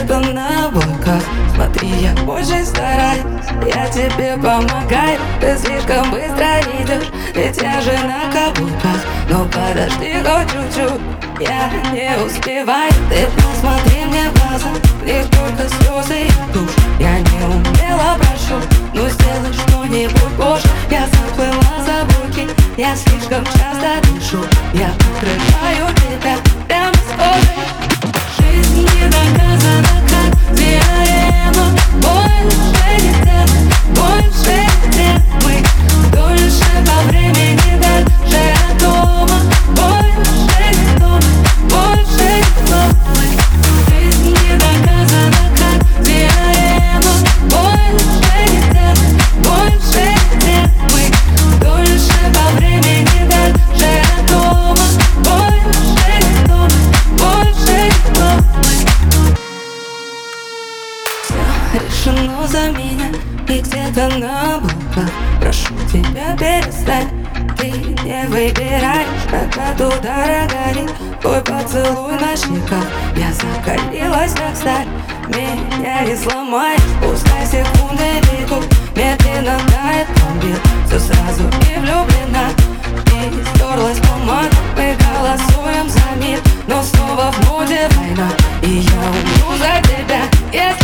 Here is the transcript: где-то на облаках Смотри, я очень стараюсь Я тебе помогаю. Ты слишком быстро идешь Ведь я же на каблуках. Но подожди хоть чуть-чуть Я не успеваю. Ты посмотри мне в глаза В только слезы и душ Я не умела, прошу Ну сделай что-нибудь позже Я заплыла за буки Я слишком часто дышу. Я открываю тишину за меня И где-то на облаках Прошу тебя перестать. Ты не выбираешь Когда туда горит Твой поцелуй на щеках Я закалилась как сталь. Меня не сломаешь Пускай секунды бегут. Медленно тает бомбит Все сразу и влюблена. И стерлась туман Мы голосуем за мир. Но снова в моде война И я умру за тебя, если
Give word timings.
где-то 0.00 0.20
на 0.32 0.66
облаках 0.66 1.22
Смотри, 1.54 1.88
я 1.88 2.12
очень 2.24 2.64
стараюсь 2.64 3.22
Я 3.66 3.88
тебе 3.88 4.36
помогаю. 4.36 5.18
Ты 5.40 5.56
слишком 5.58 6.10
быстро 6.10 6.60
идешь 6.80 7.08
Ведь 7.34 7.60
я 7.60 7.80
же 7.80 7.92
на 7.92 8.32
каблуках. 8.32 9.04
Но 9.28 9.44
подожди 9.44 10.14
хоть 10.22 10.52
чуть-чуть 10.52 11.00
Я 11.40 11.70
не 11.92 12.24
успеваю. 12.24 12.92
Ты 13.10 13.26
посмотри 13.36 14.04
мне 14.06 14.30
в 14.30 14.38
глаза 14.38 14.68
В 15.00 15.30
только 15.30 15.68
слезы 15.68 16.26
и 16.26 16.52
душ 16.52 16.70
Я 16.98 17.18
не 17.18 17.44
умела, 17.44 18.16
прошу 18.18 18.60
Ну 18.94 19.08
сделай 19.08 19.52
что-нибудь 19.52 20.36
позже 20.38 20.68
Я 20.90 21.06
заплыла 21.06 21.84
за 21.84 22.04
буки 22.06 22.48
Я 22.76 22.94
слишком 22.96 23.44
часто 23.44 24.00
дышу. 24.02 24.44
Я 24.72 24.88
открываю 24.88 25.49
тишину 62.00 62.46
за 62.46 62.70
меня 62.70 63.10
И 63.48 63.60
где-то 63.60 64.08
на 64.18 64.56
облаках 64.56 65.10
Прошу 65.40 65.74
тебя 65.90 66.36
перестать. 66.36 67.08
Ты 67.58 67.70
не 67.70 68.26
выбираешь 68.28 69.06
Когда 69.30 69.72
туда 69.76 70.46
горит 70.46 70.90
Твой 71.20 71.40
поцелуй 71.40 72.14
на 72.14 72.36
щеках 72.36 72.84
Я 73.16 73.32
закалилась 73.32 74.32
как 74.32 74.56
сталь. 74.56 74.86
Меня 75.28 76.02
не 76.02 76.16
сломаешь 76.16 76.80
Пускай 77.02 77.46
секунды 77.46 78.04
бегут. 78.32 78.64
Медленно 78.96 79.58
тает 79.68 80.06
бомбит 80.20 80.58
Все 80.86 80.98
сразу 80.98 81.42
и 81.42 81.78
влюблена. 81.78 82.50
И 83.06 83.56
стерлась 83.56 83.98
туман 83.98 84.48
Мы 84.76 84.96
голосуем 84.96 85.88
за 85.88 86.24
мир. 86.24 86.38
Но 86.66 86.82
снова 86.82 87.32
в 87.32 87.50
моде 87.50 87.88
война 87.96 88.30
И 88.62 88.70
я 88.70 89.00
умру 89.00 89.58
за 89.58 89.82
тебя, 89.82 90.22
если 90.52 90.79